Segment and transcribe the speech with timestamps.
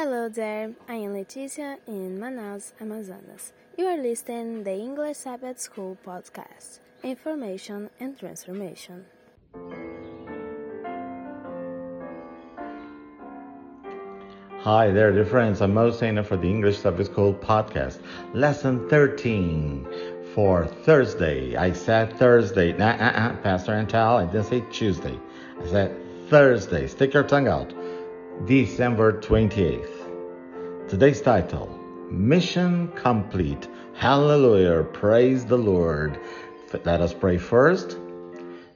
[0.00, 3.52] Hello there, I am Leticia in Manaus, Amazonas.
[3.76, 9.06] You are listening the English Sabbath School podcast, Information and Transformation.
[14.60, 15.60] Hi there, dear friends.
[15.60, 17.98] I'm Mo for the English Sabbath School podcast,
[18.34, 19.84] lesson 13
[20.32, 21.56] for Thursday.
[21.56, 22.72] I said Thursday.
[22.72, 25.18] Nah, uh, uh, Pastor Antal, I didn't say Tuesday.
[25.60, 25.90] I said
[26.28, 26.86] Thursday.
[26.86, 27.72] Stick your tongue out.
[28.46, 30.88] December 28th.
[30.88, 31.66] Today's title
[32.08, 33.66] Mission Complete.
[33.94, 34.84] Hallelujah.
[34.84, 36.20] Praise the Lord.
[36.84, 37.98] Let us pray first.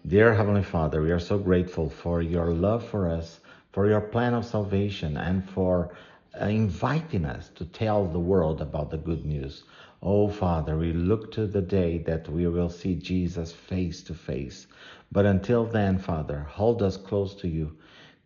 [0.04, 3.38] Dear Heavenly Father, we are so grateful for your love for us,
[3.70, 5.94] for your plan of salvation, and for
[6.38, 9.62] uh, inviting us to tell the world about the good news.
[10.02, 14.66] Oh, Father, we look to the day that we will see Jesus face to face.
[15.12, 17.76] But until then, Father, hold us close to you.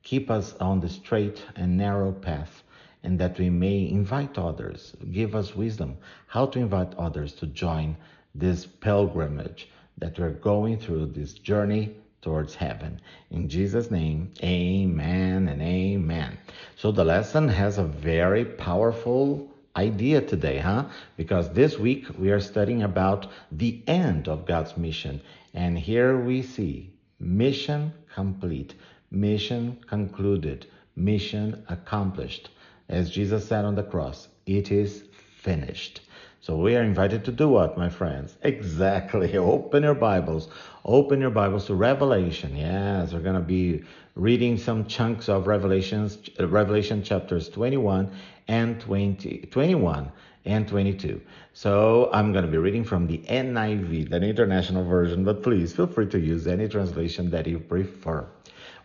[0.07, 2.63] Keep us on the straight and narrow path,
[3.03, 4.93] and that we may invite others.
[5.11, 5.97] Give us wisdom
[6.29, 7.97] how to invite others to join
[8.33, 13.01] this pilgrimage that we're going through, this journey towards heaven.
[13.33, 16.39] In Jesus' name, amen and amen.
[16.77, 20.85] So the lesson has a very powerful idea today, huh?
[21.17, 25.21] Because this week we are studying about the end of God's mission.
[25.53, 28.77] And here we see mission complete
[29.21, 32.51] mission concluded, mission accomplished.
[32.89, 35.05] As Jesus said on the cross, it is
[35.37, 36.01] finished.
[36.41, 38.37] So we are invited to do what, my friends?
[38.43, 39.37] Exactly.
[39.37, 40.49] Open your Bibles.
[40.85, 42.57] Open your Bibles to Revelation.
[42.57, 43.83] Yes, we're going to be
[44.15, 48.11] reading some chunks of Revelations, Revelation chapters 21
[48.47, 50.13] and 20, 21
[50.45, 51.21] and 22.
[51.53, 55.89] So I'm going to be reading from the NIV, the International Version, but please feel
[55.89, 58.25] free to use any translation that you prefer.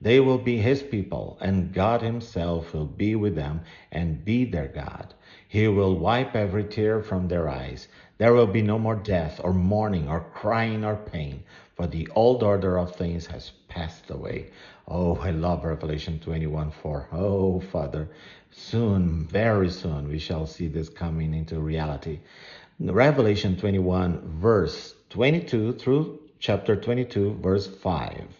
[0.00, 4.68] They will be his people, and God himself will be with them and be their
[4.68, 5.12] God.
[5.48, 7.88] He will wipe every tear from their eyes.
[8.18, 11.42] There will be no more death, or mourning, or crying, or pain,
[11.74, 14.50] for the old order of things has passed away.
[14.86, 17.08] Oh, I love Revelation 21 4.
[17.12, 18.08] Oh, Father,
[18.50, 22.20] soon, very soon, we shall see this coming into reality.
[22.78, 28.37] Revelation 21, verse 22 through chapter 22, verse 5.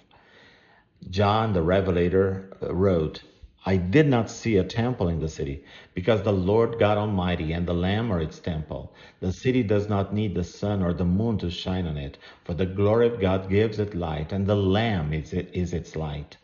[1.10, 3.22] John the Revelator uh, wrote,
[3.64, 5.62] I did not see a temple in the city,
[5.94, 8.92] because the Lord God Almighty and the Lamb are its temple.
[9.20, 12.54] The city does not need the sun or the moon to shine on it, for
[12.54, 16.36] the glory of God gives it light, and the Lamb is, it, is its light,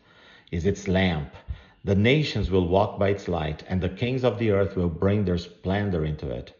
[0.51, 1.35] is its lamp.
[1.83, 5.25] The nations will walk by its light, and the kings of the earth will bring
[5.25, 6.53] their splendor into it.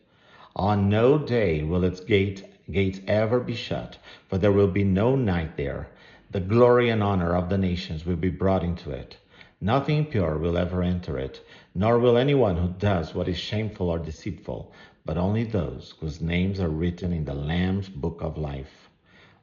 [0.56, 5.16] On no day will its gate, gates ever be shut, for there will be no
[5.16, 5.88] night there.
[6.36, 9.16] The glory and honor of the nations will be brought into it.
[9.62, 11.40] Nothing impure will ever enter it,
[11.74, 14.74] nor will anyone who does what is shameful or deceitful,
[15.06, 18.90] but only those whose names are written in the Lamb's book of life.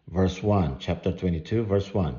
[0.09, 2.19] Verse 1, chapter 22, verse 1.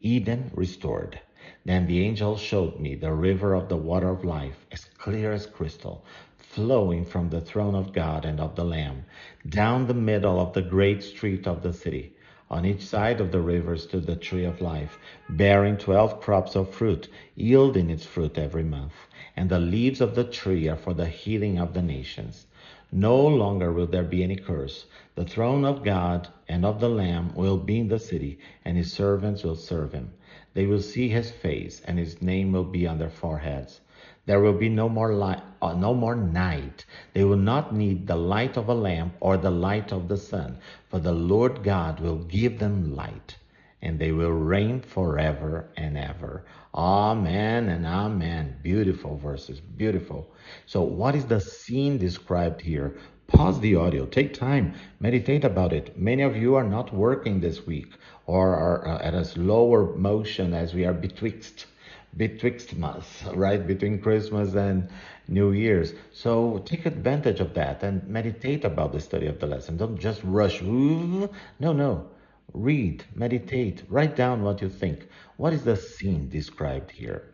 [0.00, 1.20] Eden restored.
[1.64, 5.46] Then the angel showed me the river of the water of life, as clear as
[5.46, 6.04] crystal,
[6.36, 9.04] flowing from the throne of God and of the Lamb,
[9.48, 12.16] down the middle of the great street of the city.
[12.50, 16.74] On each side of the river stood the tree of life, bearing twelve crops of
[16.74, 18.92] fruit, yielding its fruit every month.
[19.36, 22.46] And the leaves of the tree are for the healing of the nations.
[22.90, 24.86] No longer will there be any curse.
[25.14, 28.92] The throne of God and of the Lamb will be in the city, and his
[28.92, 30.10] servants will serve him.
[30.54, 33.80] They will see his face, and his name will be on their foreheads.
[34.26, 36.84] There will be no more light, uh, no more night.
[37.12, 40.58] They will not need the light of a lamp or the light of the sun,
[40.88, 43.36] for the Lord God will give them light,
[43.82, 46.44] and they will reign forever and ever.
[46.74, 48.56] Amen and amen.
[48.62, 50.30] Beautiful verses, beautiful.
[50.66, 52.96] So, what is the scene described here?
[53.26, 55.96] Pause the audio, take time, meditate about it.
[55.96, 57.92] Many of you are not working this week
[58.26, 61.66] or are uh, at a slower motion as we are betwixt
[62.16, 63.66] betwixt months, right?
[63.66, 64.88] Between Christmas and
[65.28, 65.94] New Year's.
[66.12, 69.76] So take advantage of that and meditate about the study of the lesson.
[69.76, 70.60] Don't just rush.
[70.62, 71.28] No,
[71.58, 72.10] no.
[72.52, 75.06] Read, meditate, write down what you think.
[75.36, 77.32] What is the scene described here?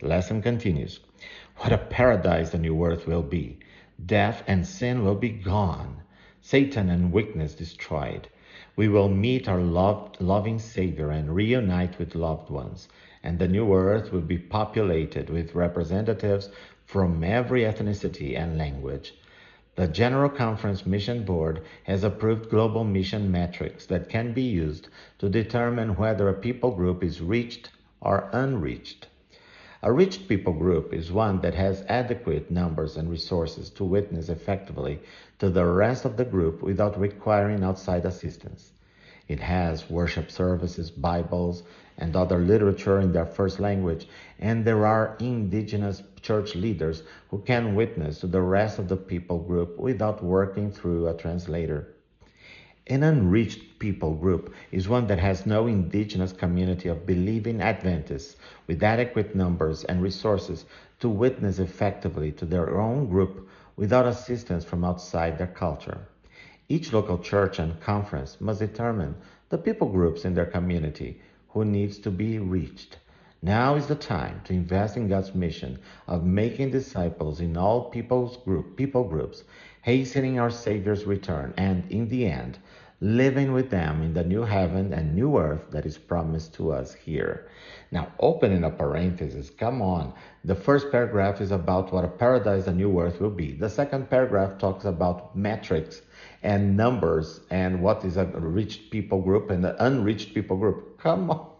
[0.00, 1.00] The lesson continues.
[1.56, 3.58] What a paradise the new earth will be.
[4.04, 6.02] Death and sin will be gone.
[6.40, 8.28] Satan and weakness destroyed.
[8.76, 12.88] We will meet our loved, loving Savior and reunite with loved ones.
[13.26, 16.48] And the new earth will be populated with representatives
[16.84, 19.14] from every ethnicity and language.
[19.74, 24.86] The General Conference Mission Board has approved global mission metrics that can be used
[25.18, 27.70] to determine whether a people group is reached
[28.00, 29.08] or unreached.
[29.82, 35.00] A reached people group is one that has adequate numbers and resources to witness effectively
[35.40, 38.70] to the rest of the group without requiring outside assistance.
[39.26, 41.64] It has worship services, Bibles,
[41.98, 44.06] and other literature in their first language,
[44.38, 49.38] and there are indigenous church leaders who can witness to the rest of the people
[49.38, 51.88] group without working through a translator.
[52.88, 58.82] An unreached people group is one that has no indigenous community of believing Adventists with
[58.82, 60.64] adequate numbers and resources
[61.00, 65.98] to witness effectively to their own group without assistance from outside their culture.
[66.68, 69.16] Each local church and conference must determine
[69.48, 71.20] the people groups in their community
[71.56, 72.98] who needs to be reached.
[73.40, 78.36] Now is the time to invest in God's mission of making disciples in all people's
[78.36, 79.42] group, people groups,
[79.80, 82.58] hastening our Savior's return, and in the end,
[83.00, 86.94] living with them in the new heaven and new earth that is promised to us
[86.94, 87.48] here.
[87.90, 90.14] Now, opening a parenthesis, come on.
[90.44, 93.52] The first paragraph is about what a paradise and new earth will be.
[93.52, 96.00] The second paragraph talks about metrics
[96.42, 100.98] and numbers and what is a rich people group and an unreached people group.
[100.98, 101.50] Come on.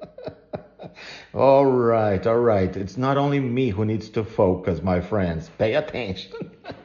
[1.34, 2.76] all right, all right.
[2.76, 5.50] It's not only me who needs to focus, my friends.
[5.58, 6.32] Pay attention.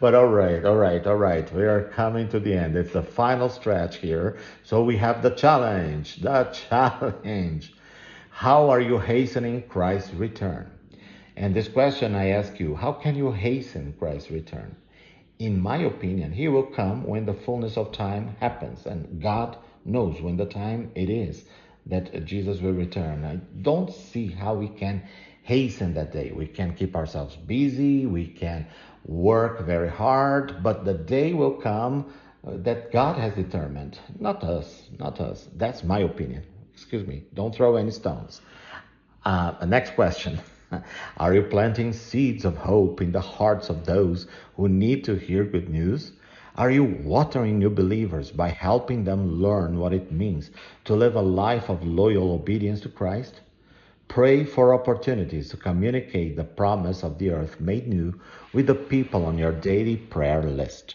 [0.00, 1.50] But all right, all right, all right.
[1.52, 2.76] We are coming to the end.
[2.76, 4.36] It's the final stretch here.
[4.62, 6.16] So we have the challenge.
[6.16, 7.74] The challenge.
[8.30, 10.70] How are you hastening Christ's return?
[11.36, 14.76] And this question I ask you, how can you hasten Christ's return?
[15.38, 20.20] In my opinion, he will come when the fullness of time happens, and God knows
[20.20, 21.44] when the time it is
[21.86, 23.24] that Jesus will return.
[23.24, 25.02] I don't see how we can
[25.44, 26.32] hasten that day.
[26.34, 28.66] We can keep ourselves busy, we can
[29.04, 32.12] work very hard, but the day will come
[32.46, 35.48] uh, that God has determined, not us, not us.
[35.56, 36.44] That's my opinion.
[36.72, 37.24] Excuse me.
[37.34, 38.40] Don't throw any stones.
[39.24, 40.40] Uh, next question.
[41.18, 44.26] Are you planting seeds of hope in the hearts of those
[44.56, 46.12] who need to hear good news?
[46.56, 50.50] Are you watering new believers by helping them learn what it means
[50.84, 53.40] to live a life of loyal obedience to Christ?
[54.14, 58.14] Pray for opportunities to communicate the promise of the earth made new
[58.52, 60.94] with the people on your daily prayer list.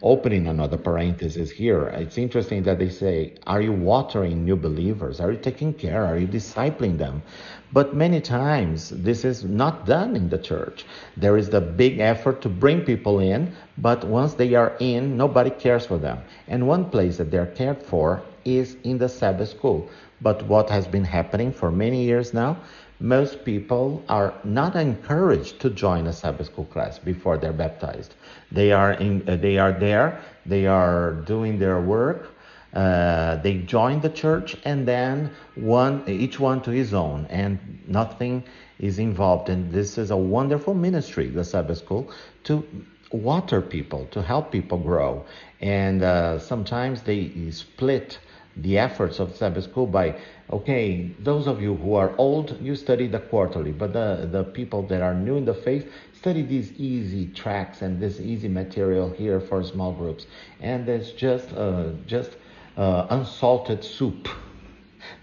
[0.00, 5.18] Opening another parenthesis here, it's interesting that they say, Are you watering new believers?
[5.18, 6.04] Are you taking care?
[6.04, 7.24] Are you discipling them?
[7.72, 10.86] But many times this is not done in the church.
[11.16, 15.50] There is the big effort to bring people in, but once they are in, nobody
[15.50, 16.20] cares for them.
[16.46, 19.90] And one place that they're cared for is in the Sabbath school.
[20.22, 22.58] But what has been happening for many years now,
[23.00, 28.14] most people are not encouraged to join a Sabbath school class before they're baptized.
[28.52, 32.28] They are in, uh, they are there, they are doing their work,
[32.72, 37.58] uh, they join the church, and then one each one to his own, and
[37.88, 38.44] nothing
[38.78, 39.48] is involved.
[39.48, 42.10] And this is a wonderful ministry, the Sabbath school,
[42.44, 42.64] to
[43.10, 45.24] water people, to help people grow.
[45.60, 48.18] And uh, sometimes they split
[48.56, 50.14] the efforts of Sabbath school by,
[50.50, 54.82] okay, those of you who are old, you study the quarterly, but the, the people
[54.88, 59.40] that are new in the faith, study these easy tracks and this easy material here
[59.40, 60.26] for small groups.
[60.60, 62.36] And it's just, uh, just
[62.76, 64.28] uh, unsalted soup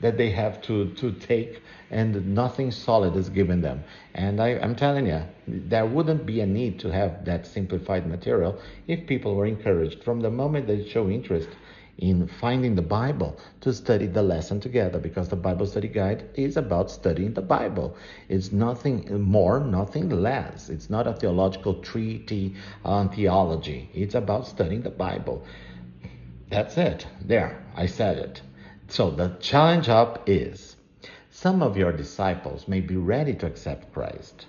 [0.02, 3.84] that they have to, to take and nothing solid is given them.
[4.14, 8.60] And I, I'm telling you, there wouldn't be a need to have that simplified material
[8.88, 11.50] if people were encouraged from the moment they show interest
[12.00, 16.56] in finding the Bible to study the lesson together because the Bible study guide is
[16.56, 17.96] about studying the Bible.
[18.30, 20.70] It's nothing more, nothing less.
[20.70, 23.90] It's not a theological treatise on theology.
[23.94, 25.44] It's about studying the Bible.
[26.50, 27.06] That's it.
[27.22, 28.42] There, I said it.
[28.88, 30.78] So the challenge up is
[31.30, 34.46] some of your disciples may be ready to accept Christ.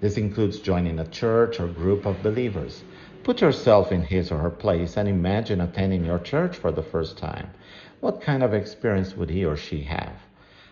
[0.00, 2.82] This includes joining a church or group of believers.
[3.24, 7.16] Put yourself in his or her place and imagine attending your church for the first
[7.16, 7.48] time.
[8.00, 10.12] What kind of experience would he or she have?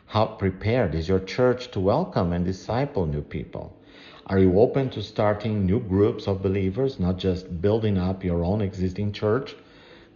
[0.08, 3.74] How prepared is your church to welcome and disciple new people?
[4.26, 8.60] Are you open to starting new groups of believers, not just building up your own
[8.60, 9.56] existing church?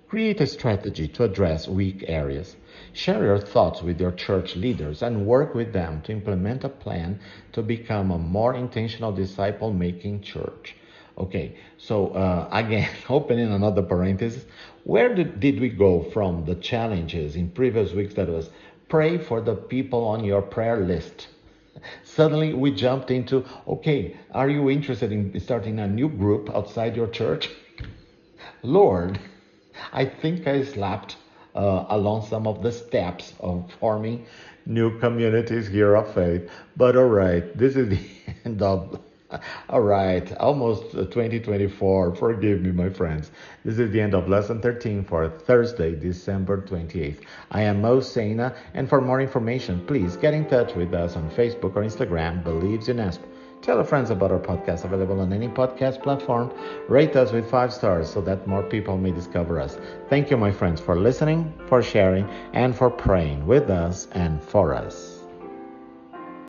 [0.06, 2.54] Create a strategy to address weak areas.
[2.92, 7.18] Share your thoughts with your church leaders and work with them to implement a plan
[7.52, 10.76] to become a more intentional disciple making church.
[11.18, 14.44] Okay, so uh, again, opening another parenthesis,
[14.84, 18.50] where did, did we go from the challenges in previous weeks that was
[18.88, 21.28] pray for the people on your prayer list?
[22.04, 27.08] Suddenly we jumped into, okay, are you interested in starting a new group outside your
[27.08, 27.48] church?
[28.62, 29.18] Lord,
[29.92, 31.16] I think I slapped
[31.54, 34.26] uh, along some of the steps of forming
[34.66, 36.50] new communities here of faith.
[36.76, 38.00] But all right, this is the
[38.44, 39.00] end of
[39.68, 42.14] all right, almost uh, 2024.
[42.14, 43.30] Forgive me, my friends.
[43.64, 47.22] This is the end of lesson 13 for Thursday, December 28th.
[47.50, 51.30] I am Mo Sena, and for more information, please get in touch with us on
[51.30, 53.20] Facebook or Instagram, Believes UNESP.
[53.62, 56.52] Tell your friends about our podcast available on any podcast platform.
[56.88, 59.78] Rate us with five stars so that more people may discover us.
[60.08, 64.74] Thank you, my friends, for listening, for sharing, and for praying with us and for
[64.74, 65.15] us.